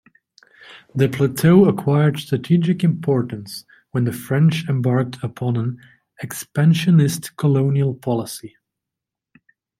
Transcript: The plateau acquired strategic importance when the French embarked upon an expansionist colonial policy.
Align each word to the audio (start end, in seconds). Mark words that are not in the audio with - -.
The 0.95 1.07
plateau 1.07 1.65
acquired 1.65 2.17
strategic 2.17 2.83
importance 2.83 3.65
when 3.91 4.05
the 4.05 4.11
French 4.11 4.67
embarked 4.67 5.23
upon 5.23 5.55
an 5.57 5.77
expansionist 6.23 7.37
colonial 7.37 7.93
policy. 7.93 8.55